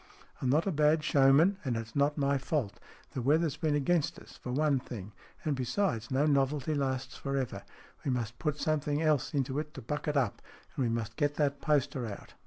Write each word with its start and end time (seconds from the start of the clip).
"I'm 0.41 0.49
not 0.49 0.65
a 0.65 0.71
bad 0.71 1.03
showman, 1.03 1.59
and 1.63 1.77
it's 1.77 1.95
not 1.95 2.17
my 2.17 2.39
fault. 2.39 2.79
The 3.11 3.21
weather's 3.21 3.55
been 3.55 3.75
against 3.75 4.17
us, 4.17 4.35
for 4.35 4.51
one 4.51 4.79
thing. 4.79 5.11
And, 5.45 5.55
besides, 5.55 6.09
no 6.09 6.25
novelty 6.25 6.73
lasts 6.73 7.15
for 7.15 7.37
ever. 7.37 7.61
We 8.03 8.09
must 8.09 8.39
put 8.39 8.57
something 8.57 8.99
else 9.03 9.31
into 9.35 9.59
it 9.59 9.75
to 9.75 9.81
buck 9.83 10.07
it 10.07 10.17
up, 10.17 10.41
and 10.75 10.81
we 10.83 10.89
must 10.89 11.17
get 11.17 11.35
that 11.35 11.61
poster 11.61 12.07
out." 12.07 12.33